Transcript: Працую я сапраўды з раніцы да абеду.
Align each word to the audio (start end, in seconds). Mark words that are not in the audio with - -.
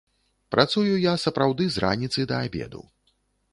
Працую 0.55 0.93
я 1.03 1.13
сапраўды 1.25 1.63
з 1.75 1.85
раніцы 1.85 2.27
да 2.35 2.43
абеду. 2.49 2.81